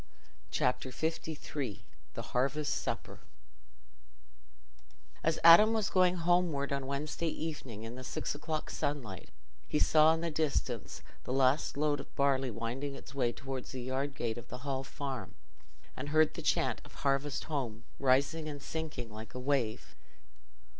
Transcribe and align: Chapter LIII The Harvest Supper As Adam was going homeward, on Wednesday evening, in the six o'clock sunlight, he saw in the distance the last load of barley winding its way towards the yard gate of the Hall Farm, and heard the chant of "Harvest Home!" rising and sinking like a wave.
Chapter 0.49 0.89
LIII 1.53 1.85
The 2.15 2.21
Harvest 2.33 2.73
Supper 2.73 3.19
As 5.23 5.37
Adam 5.43 5.73
was 5.73 5.91
going 5.91 6.15
homeward, 6.15 6.73
on 6.73 6.87
Wednesday 6.87 7.27
evening, 7.27 7.83
in 7.83 7.93
the 7.93 8.03
six 8.03 8.33
o'clock 8.33 8.71
sunlight, 8.71 9.29
he 9.67 9.77
saw 9.77 10.11
in 10.15 10.21
the 10.21 10.31
distance 10.31 11.03
the 11.23 11.31
last 11.31 11.77
load 11.77 11.99
of 11.99 12.15
barley 12.15 12.49
winding 12.49 12.95
its 12.95 13.13
way 13.13 13.31
towards 13.31 13.73
the 13.73 13.83
yard 13.83 14.15
gate 14.15 14.39
of 14.39 14.47
the 14.47 14.65
Hall 14.65 14.83
Farm, 14.83 15.35
and 15.95 16.09
heard 16.09 16.33
the 16.33 16.41
chant 16.41 16.81
of 16.83 16.95
"Harvest 17.05 17.43
Home!" 17.43 17.83
rising 17.99 18.49
and 18.49 18.59
sinking 18.59 19.11
like 19.11 19.35
a 19.35 19.39
wave. 19.39 19.93